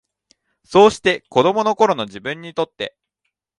[0.63, 2.97] そうして、子供の頃の自分にとって、